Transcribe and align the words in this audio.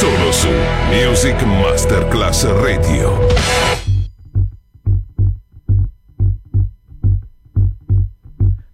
Solo 0.00 0.32
su 0.32 0.48
Music 0.90 1.40
Masterclass 1.42 2.44
Radio. 2.62 3.16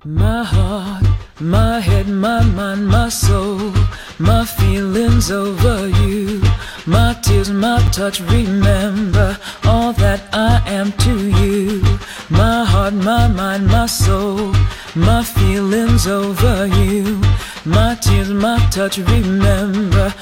My 0.03 0.43
heart, 0.43 1.05
my 1.39 1.79
head, 1.79 2.09
my 2.09 2.43
mind, 2.43 2.89
my 2.89 3.11
soul, 3.11 3.73
my 4.19 4.47
feelings 4.47 5.31
over 5.31 5.89
you, 5.89 6.41
my 6.87 7.15
tears, 7.23 7.51
my 7.51 7.79
touch. 7.93 8.21
Remember 8.21 9.37
all 9.65 9.93
that 9.93 10.23
I 10.33 10.63
am 10.67 10.91
to 11.05 11.29
you. 11.29 11.83
My 12.31 12.65
heart, 12.65 12.95
my 12.95 13.29
mind, 13.29 13.67
my 13.67 13.87
soul, 13.87 14.55
my 14.95 15.23
feelings 15.23 16.07
over 16.07 16.67
you, 16.67 17.21
my 17.65 17.95
tears, 17.97 18.31
my 18.31 18.59
touch. 18.71 18.99
Remember 18.99 20.15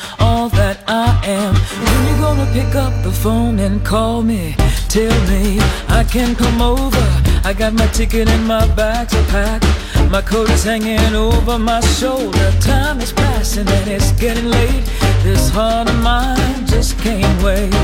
I 0.89 1.21
am. 1.27 1.55
When 1.55 2.07
you 2.09 2.17
gonna 2.19 2.51
pick 2.53 2.75
up 2.75 2.95
the 3.03 3.13
phone 3.13 3.59
and 3.59 3.85
call 3.85 4.23
me? 4.23 4.55
Tell 4.89 5.13
me 5.29 5.61
I 5.89 6.03
can 6.03 6.35
come 6.35 6.63
over. 6.63 7.07
I 7.45 7.53
got 7.53 7.75
my 7.75 7.87
ticket 7.89 8.27
and 8.29 8.47
my 8.47 8.67
bags 8.75 9.15
are 9.15 9.25
packed. 9.25 9.67
My 10.11 10.23
coat 10.23 10.49
is 10.49 10.65
hanging 10.65 11.15
over 11.15 11.59
my 11.59 11.81
shoulder. 11.81 12.51
Time 12.61 13.01
is 13.01 13.13
passing 13.13 13.69
and 13.69 13.89
it's 13.89 14.13
getting 14.13 14.47
late. 14.47 14.85
This 15.23 15.51
heart 15.51 15.91
of 15.91 15.99
mine 16.03 16.67
just 16.67 16.99
can't 17.01 17.43
wait. 17.43 17.75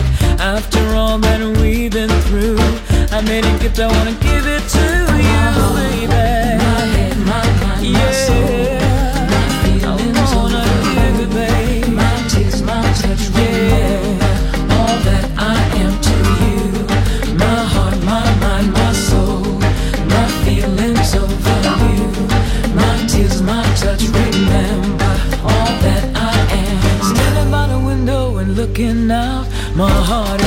After 0.41 0.80
all 0.94 1.18
that 1.18 1.41
we've 1.61 1.92
been 1.92 2.08
through, 2.28 2.56
I 3.12 3.20
made 3.20 3.44
a 3.44 3.58
gift. 3.58 3.80
I 3.80 3.86
wanna 3.86 4.12
give 4.12 4.46
it 4.46 4.64
to 4.77 4.86
you, 5.28 5.48
baby. 5.77 6.06
My 6.08 6.84
head, 6.96 7.18
my 7.18 7.44
mind, 7.61 7.84
yeah. 7.84 7.98
my 7.98 8.12
soul, 8.12 8.73
my 29.77 29.91
heart 29.91 30.44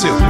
aconteceu. 0.00 0.29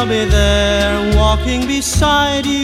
I'll 0.00 0.08
be 0.08 0.24
there 0.24 1.14
walking 1.14 1.66
beside 1.66 2.46
you. 2.46 2.59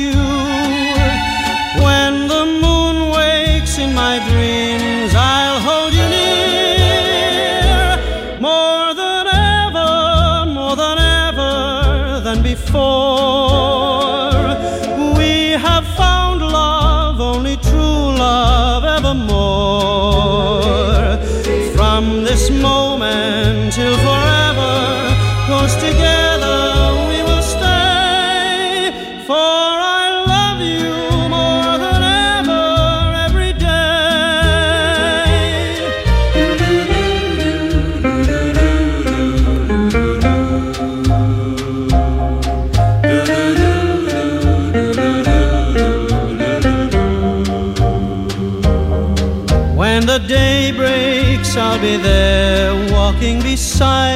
I'll 51.77 51.83
be 51.83 51.99
there 51.99 52.75
walking 52.91 53.43
beside 53.43 54.16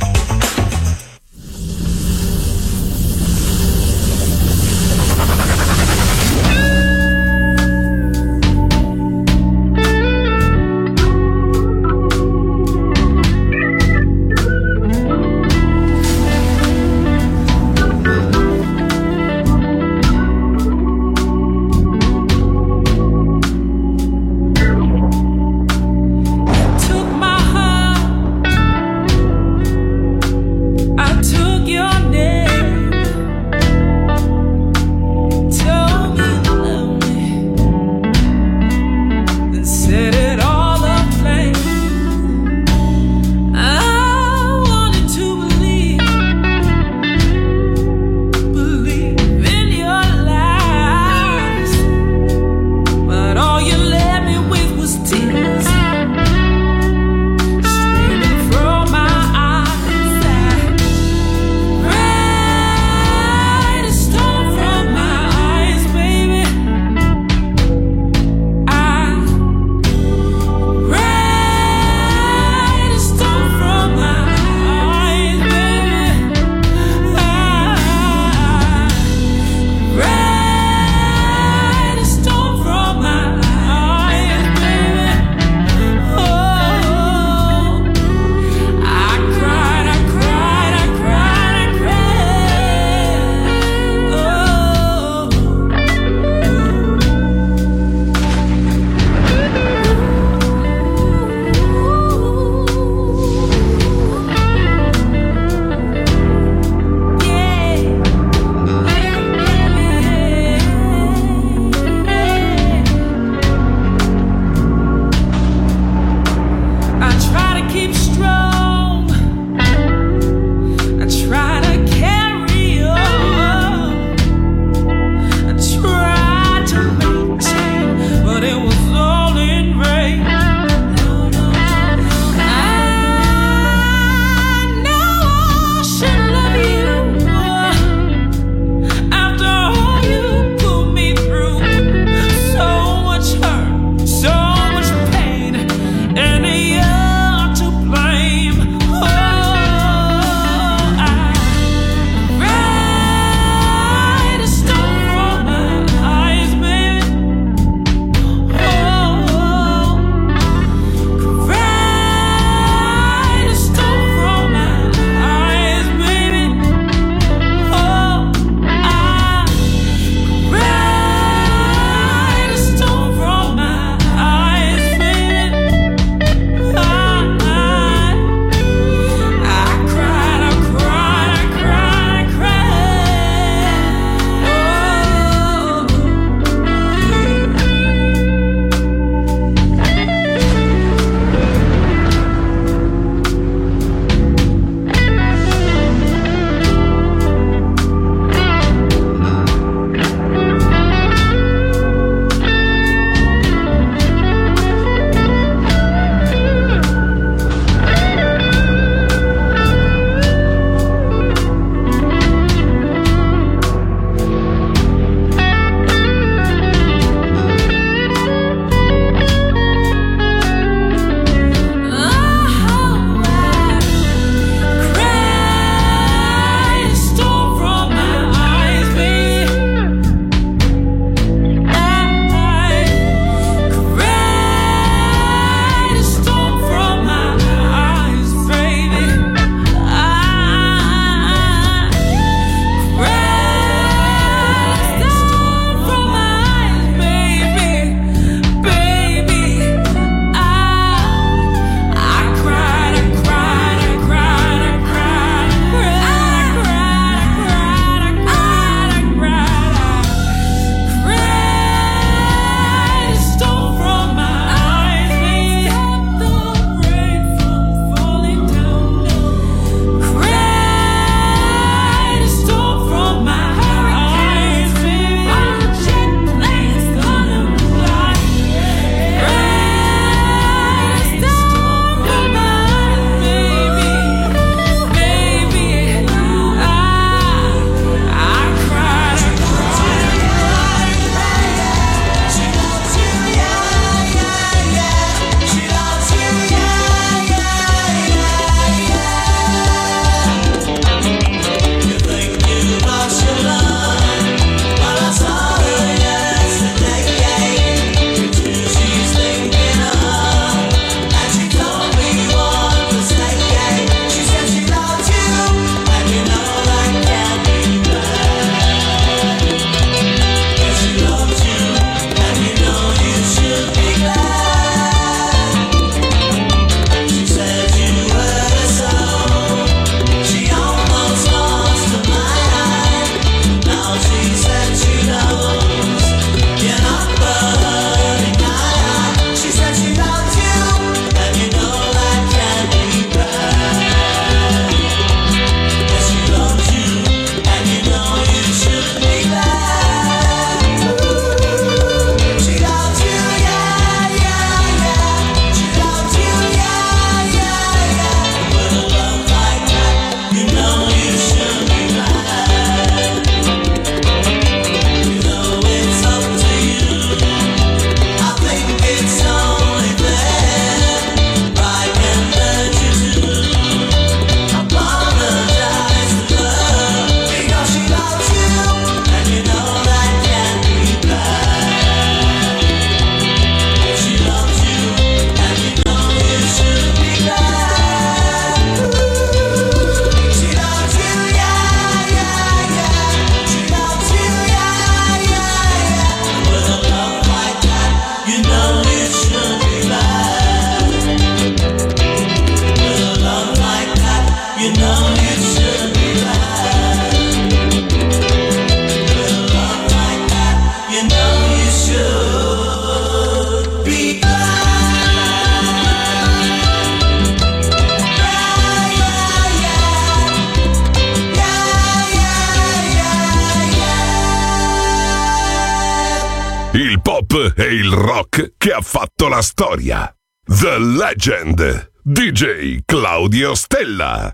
Il 427.71 427.91
rock 427.91 428.53
che 428.57 428.71
ha 428.73 428.81
fatto 428.81 429.29
la 429.29 429.41
storia. 429.41 430.13
The 430.45 430.77
Legend, 430.77 431.91
DJ 432.03 432.79
Claudio 432.85 433.55
Stella. 433.55 434.31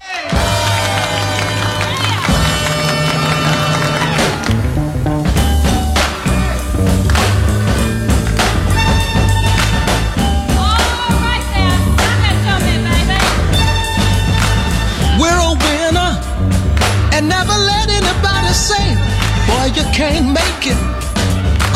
Can't 19.94 20.28
make 20.28 20.68
it. 20.68 20.97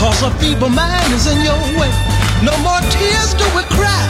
Cause 0.02 0.24
a 0.24 0.32
feeble 0.42 0.68
mind 0.68 1.14
is 1.14 1.28
in 1.30 1.46
your 1.46 1.62
way. 1.78 1.94
No 2.42 2.58
more 2.66 2.82
tears 2.90 3.38
do 3.38 3.46
we 3.54 3.62
cry, 3.70 4.02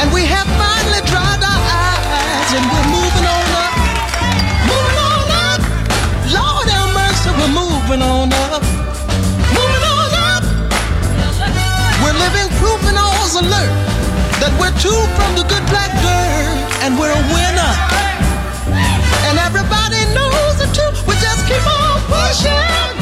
and 0.00 0.08
we 0.08 0.24
have 0.24 0.48
finally 0.56 1.04
dried 1.04 1.44
our 1.44 1.62
eyes, 1.68 2.48
and 2.56 2.64
we're 2.64 2.88
moving 2.96 3.26
on 3.28 3.48
up. 3.60 3.74
Moving 4.72 5.00
on 5.04 5.28
up. 5.52 5.60
Lord 6.32 6.68
have 6.72 6.96
mercy, 6.96 7.28
we're 7.36 7.52
moving 7.52 8.00
on 8.00 8.32
up. 8.48 8.64
Moving 9.52 9.84
on 9.84 10.10
up. 10.32 10.44
We're 12.00 12.16
living 12.16 12.48
proof 12.56 12.80
in 12.88 12.96
all's 12.96 13.36
alert 13.36 13.72
that 14.40 14.56
we're 14.56 14.72
two 14.80 14.96
from 15.12 15.36
the 15.36 15.44
good 15.44 15.64
black 15.68 15.92
dirt, 16.00 16.56
and 16.88 16.96
we're 16.96 17.12
a 17.12 17.24
winner. 17.36 17.72
And 19.28 19.36
everybody 19.36 20.08
knows 20.16 20.56
it 20.64 20.72
too. 20.72 20.88
We 21.04 21.12
just 21.20 21.44
keep 21.44 21.60
on 21.68 22.00
pushing. 22.08 22.97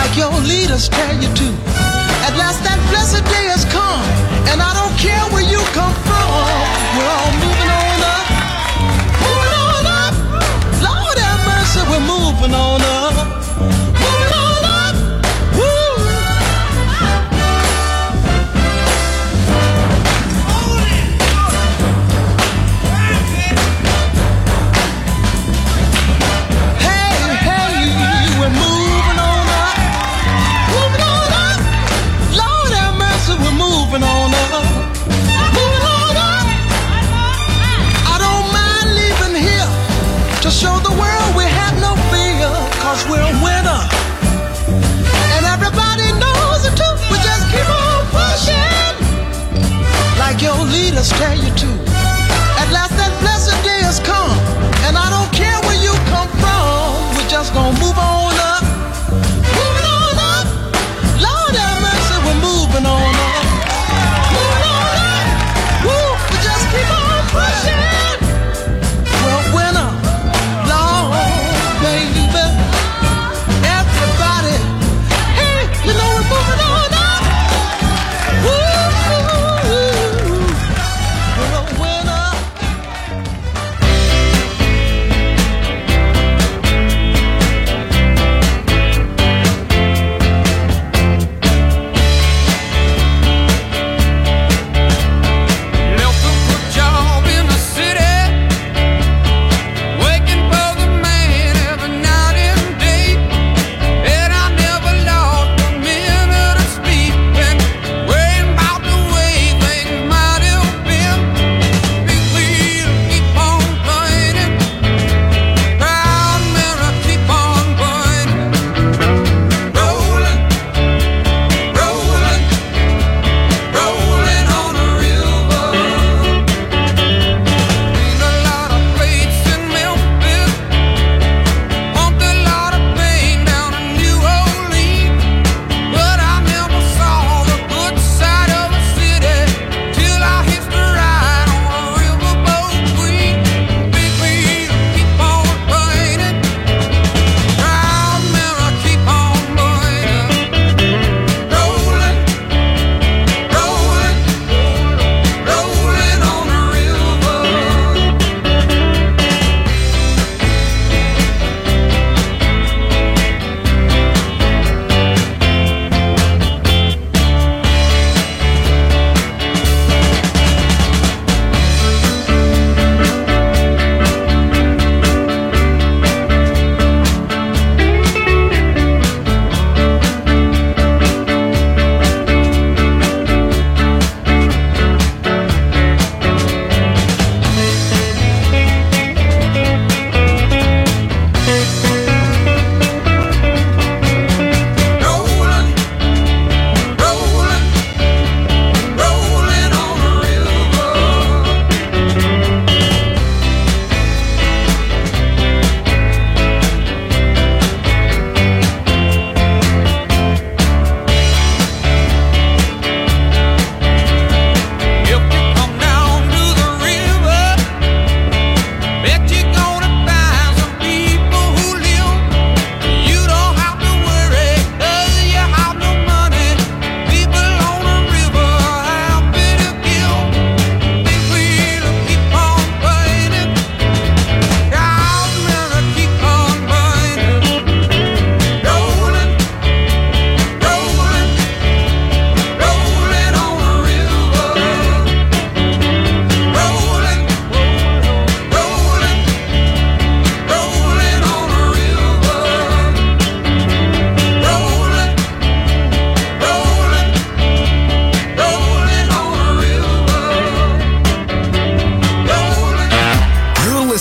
Like 0.00 0.16
your 0.16 0.32
leaders 0.48 0.88
tell 0.88 1.14
you 1.20 1.28
to. 1.28 1.46
At 2.24 2.32
last 2.40 2.64
that 2.64 2.80
blessed 2.88 3.20
day 3.28 3.52
has 3.52 3.68
come. 3.68 4.00
And 4.48 4.56
I 4.64 4.72
don't 4.72 4.96
care 4.96 5.20
where 5.28 5.44
you 5.44 5.60
come 5.76 5.92
from. 6.08 6.28
We're 6.96 7.12
all 7.20 7.34
moving 7.36 7.68
on 7.68 8.00
up. 8.08 8.26
Moving 9.20 9.54
on 9.60 9.84
up. 10.00 10.14
Lord 10.80 11.18
have 11.20 11.44
mercy, 11.44 11.84
we're 11.92 12.06
moving 12.08 12.54
on 12.56 12.79
moving 33.90 34.06
on 34.06 34.30
up. 34.30 34.62
Moving 35.50 35.84
on 35.90 36.14
up. 36.14 36.46
I 38.06 38.16
don't 38.22 38.46
mind 38.54 38.86
leaving 38.94 39.34
here 39.34 39.70
to 40.42 40.48
show 40.50 40.78
the 40.78 40.94
world 40.94 41.30
we 41.34 41.42
have 41.42 41.74
no 41.82 41.98
fear, 42.06 42.46
cause 42.78 43.02
we're 43.10 43.18
a 43.18 43.34
winner. 43.42 43.82
And 45.34 45.42
everybody 45.42 46.06
knows 46.22 46.62
it 46.70 46.74
too. 46.78 46.94
We 47.10 47.18
just 47.18 47.50
keep 47.50 47.66
on 47.66 48.06
pushing. 48.14 48.94
Like 50.22 50.38
your 50.38 50.54
leaders 50.70 51.10
tell 51.18 51.34
you 51.34 51.50
to. 51.50 51.70
At 52.62 52.70
last 52.70 52.94
that 52.94 53.10
blessed 53.18 53.58
day 53.66 53.82
has 53.82 53.98
come. 53.98 54.38
And 54.86 54.94
I 54.94 55.10
don't 55.10 55.32
care 55.34 55.58
where 55.66 55.82
you 55.82 55.90
come 56.14 56.30
from. 56.38 57.18
We're 57.18 57.26
just 57.26 57.52
gonna 57.54 57.74
move 57.82 57.98
on 57.98 58.38
up. 58.38 58.59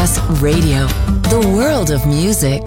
Class 0.00 0.18
Radio, 0.40 0.86
the 1.28 1.46
world 1.54 1.90
of 1.90 2.06
music. 2.06 2.62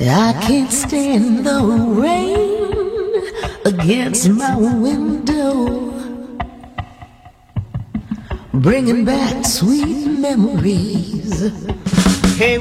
I 0.00 0.34
can't 0.46 0.70
stand 0.70 1.46
the 1.46 1.62
rain 2.04 3.22
against 3.64 4.28
my 4.28 4.54
window, 4.54 5.94
bringing 8.52 9.06
back 9.06 9.46
sweet 9.46 10.06
memories. 10.06 11.56
Hey, 12.36 12.58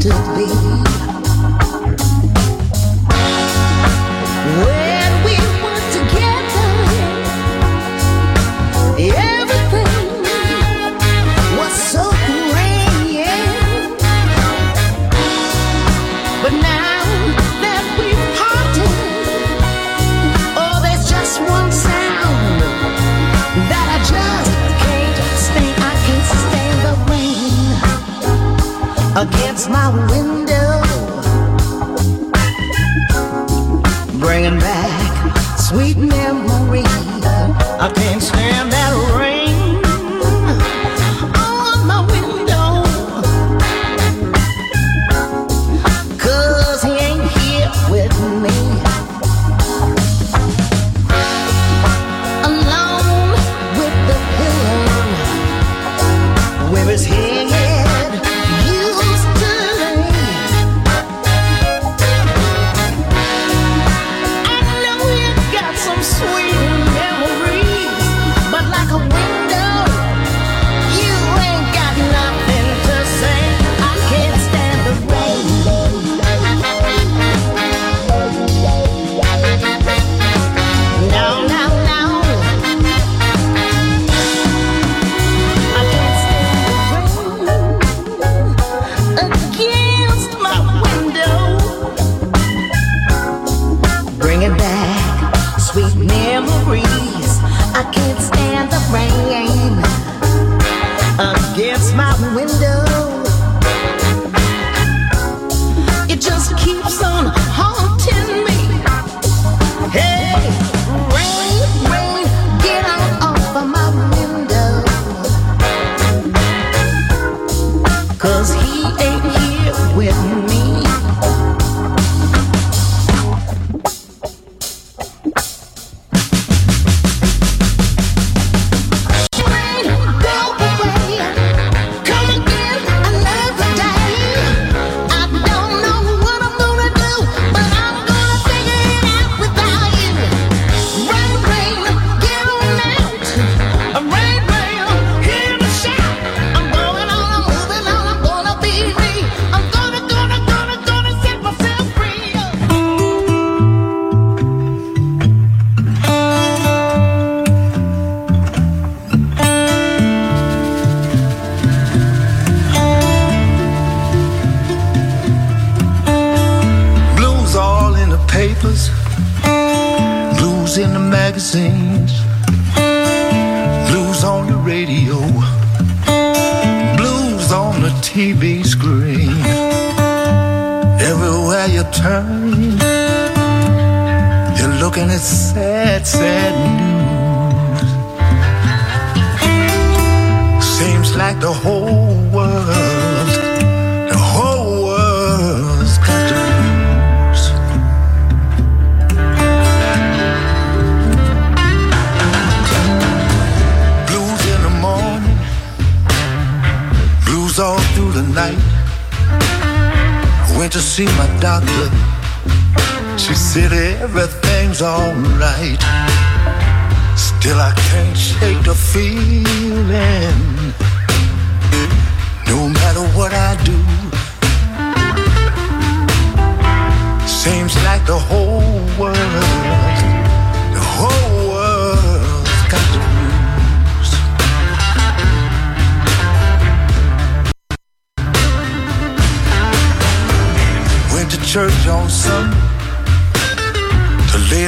to 0.00 0.08
be. 0.08 0.46
When 4.64 5.12
we 5.26 5.36
were 5.62 5.82
together, 5.92 6.70
everything 8.98 10.22
was 11.58 11.74
so. 11.92 12.10
But 16.42 16.52
now. 16.52 16.89
against 29.16 29.68
my 29.68 29.88
window. 30.10 30.49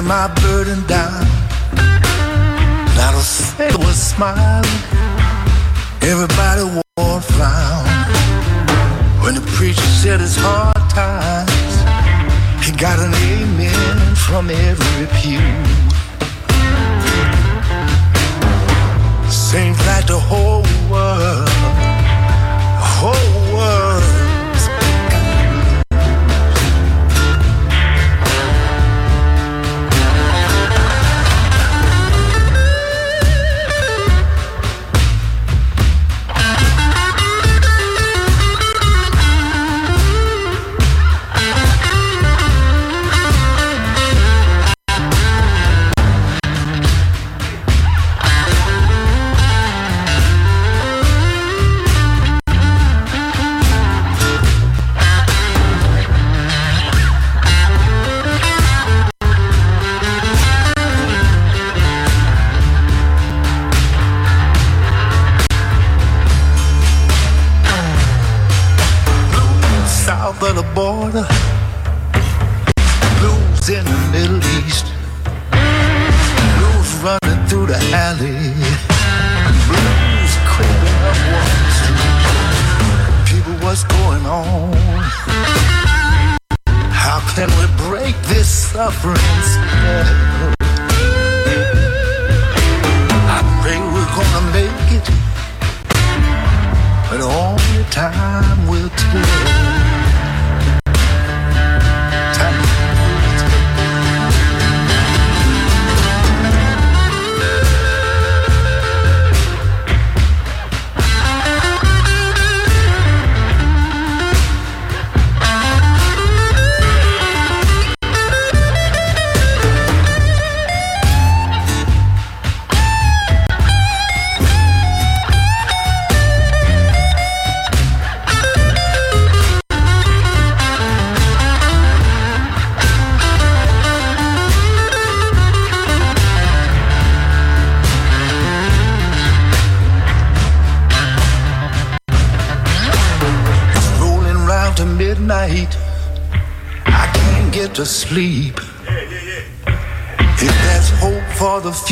my 0.05 0.29
burden 0.43 0.85
down. 0.87 1.25
Not 2.97 3.15
a 3.15 3.23
soul 3.23 3.79
was 3.79 3.97
smiling. 3.97 4.81
Everybody 6.03 6.63
wore 6.97 7.21
frown. 7.21 7.87
When 9.23 9.35
the 9.35 9.45
preacher 9.55 9.81
said 10.03 10.21
it's 10.21 10.37
hard 10.37 10.77
times, 10.91 11.75
he 12.65 12.73
got 12.73 12.99
an 12.99 13.15
amen 13.15 14.15
from 14.17 14.51
every 14.51 15.07
pew. 15.19 15.41
Seems 19.31 19.79
like 19.87 20.07
the 20.07 20.19
whole 20.19 20.65
world 20.91 21.62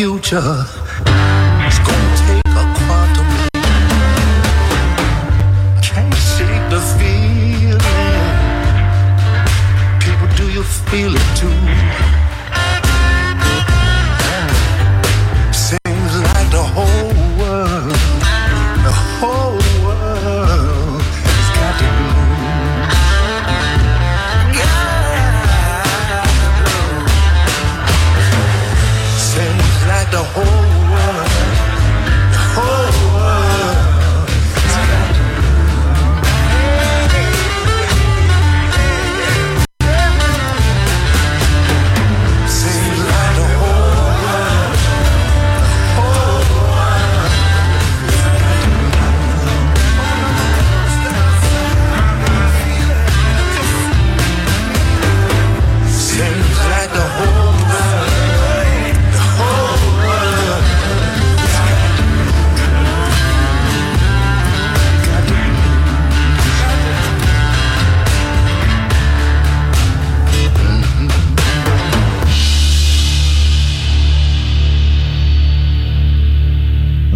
future. 0.00 0.79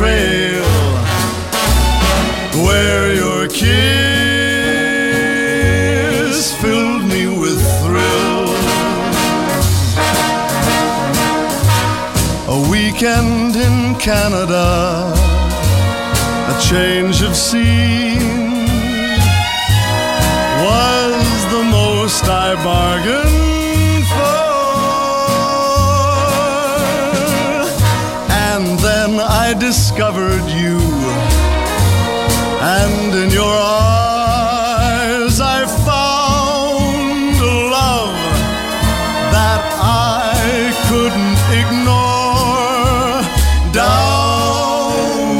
trail 0.00 0.64
where 2.64 3.06
your 3.14 3.46
kiss 3.48 3.66
filled 6.62 7.04
me 7.04 7.26
with 7.42 7.60
thrill. 7.80 8.48
A 12.48 12.58
weekend 12.70 13.56
in 13.56 13.94
Canada, 13.98 15.12
a 16.48 16.56
change 16.70 17.20
of 17.20 17.36
scene 17.36 18.64
was 20.64 21.44
the 21.54 21.62
most 21.78 22.24
I 22.24 22.54
bargained. 22.64 23.29
discovered 29.70 30.46
you. 30.50 30.78
And 32.60 33.14
in 33.22 33.30
your 33.30 33.56
eyes 34.26 35.40
I 35.40 35.64
found 35.86 37.36
a 37.38 37.54
love 37.78 38.16
that 39.36 39.62
I 39.78 40.74
couldn't 40.88 41.40
ignore. 41.60 43.22
Down, 43.72 45.36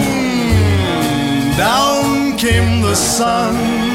down 1.57 2.37
came 2.39 2.83
the 2.83 2.95
sun 2.95 3.90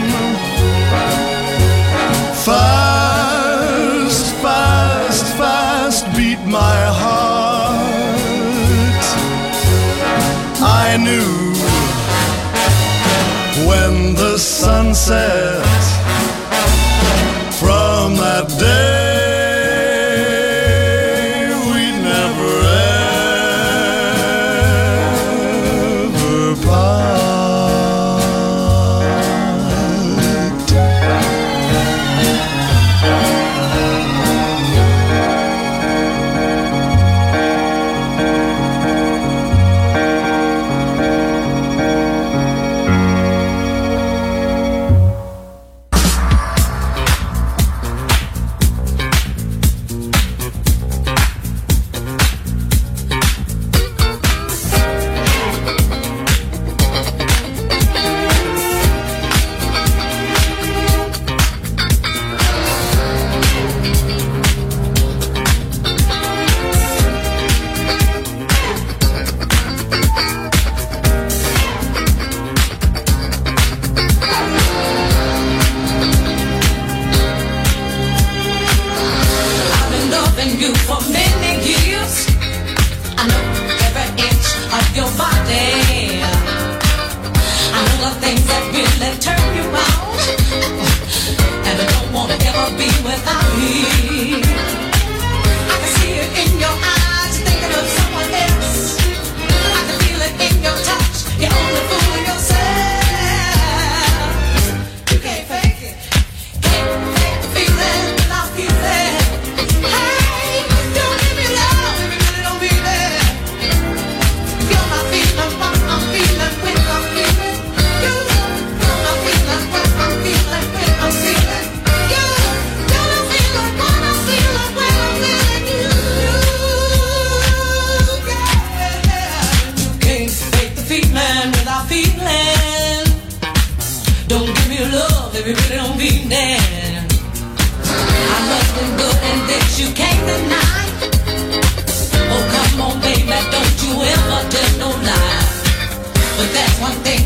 from 17.60 18.16
that 18.16 18.48
day. 18.58 19.05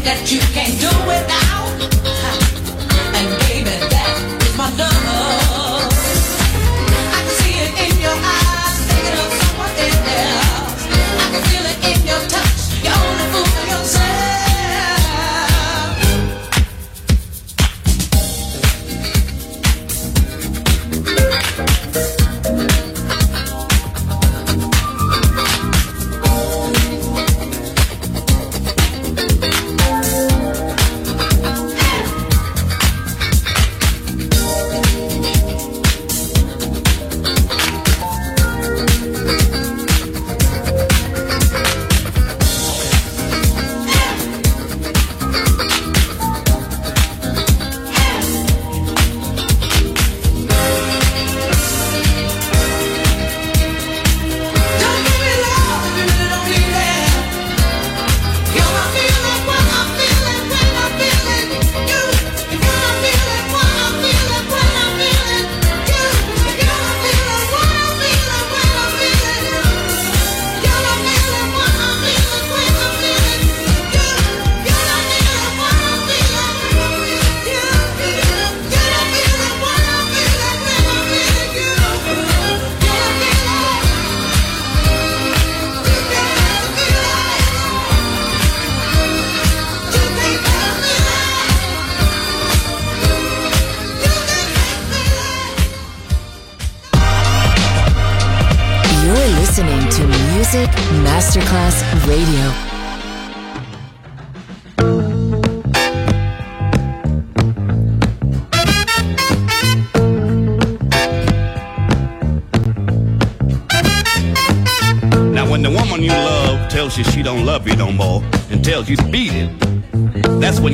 that 0.10 0.32
you 0.32 0.40
can't 0.54 0.80
do 0.80 0.88
without. 1.08 1.49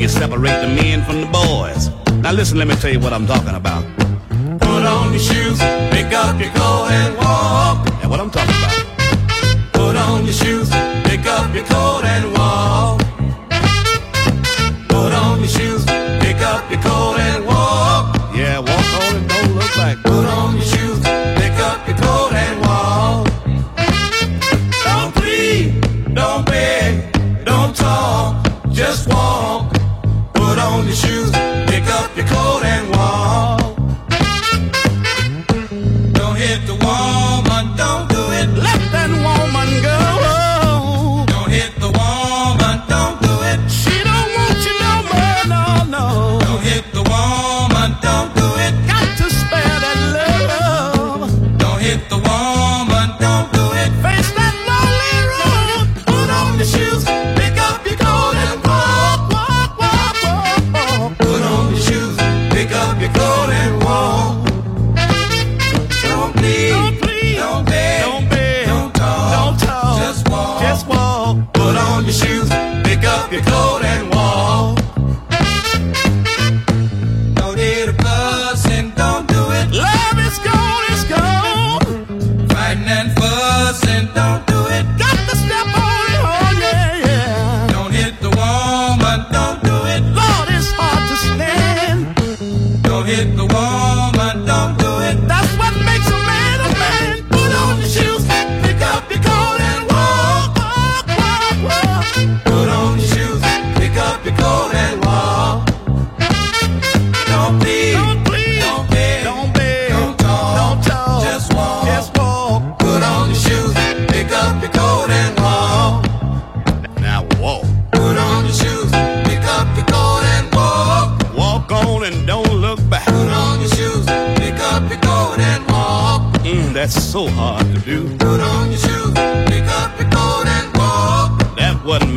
you 0.06 0.10
separate 0.10 0.62
the 0.62 0.68
men 0.68 1.04
from 1.04 1.22
the 1.22 1.28
boys. 1.28 1.90
Now 2.22 2.32
listen, 2.32 2.60
let 2.60 2.68
me 2.68 2.76
tell 2.76 2.92
you 2.92 3.00
what 3.00 3.12
I'm 3.12 3.26
talking 3.26 3.56
about. 3.56 3.84
Put 4.60 4.86
on 4.86 5.12
your 5.12 5.20
shoes, 5.20 5.58
pick 5.90 6.14
up 6.14 6.40
your 6.40 6.52
coat 6.52 6.90
and 6.92 7.18
walk. 7.18 7.90
And 8.04 8.12
what 8.12 8.20
I'm 8.20 8.30
talking 8.30 8.55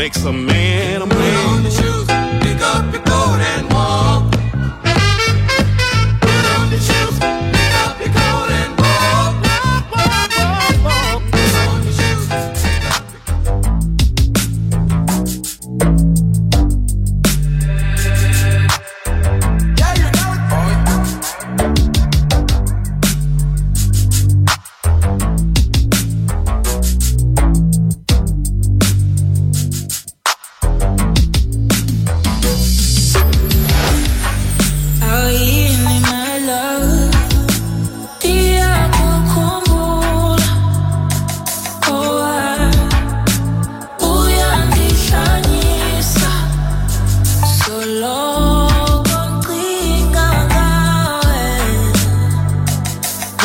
makes 0.08 0.24
a 0.24 0.32
man. 0.32 0.97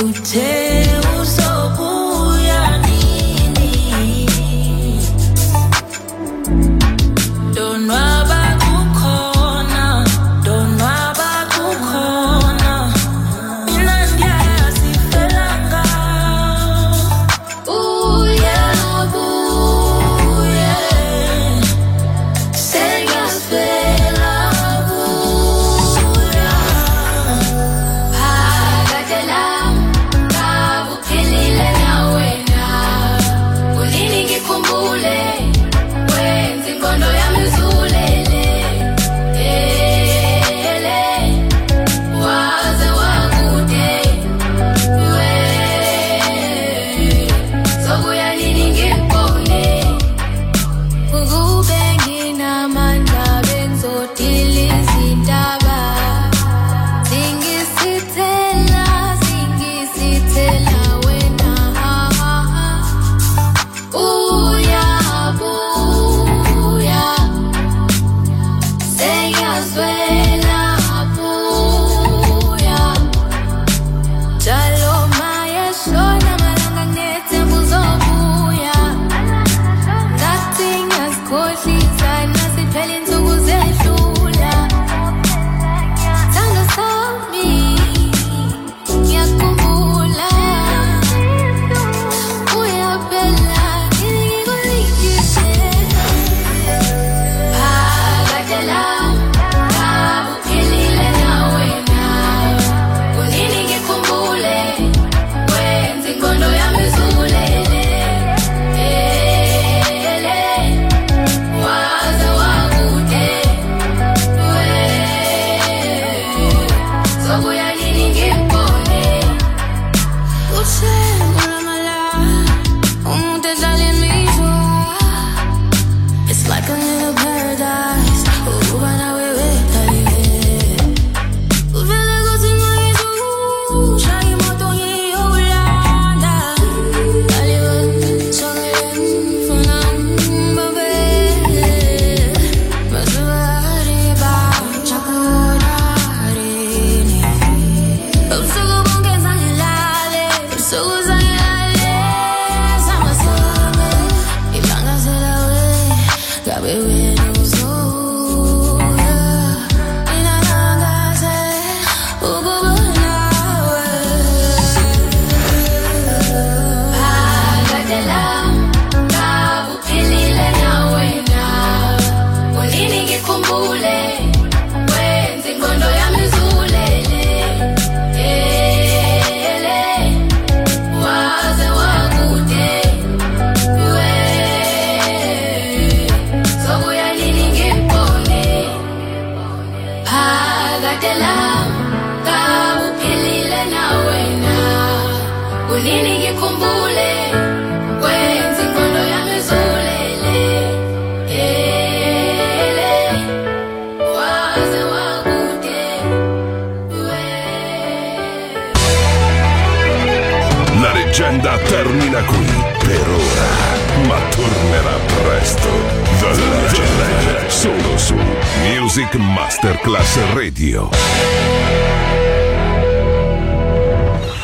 Uthe 0.04 0.93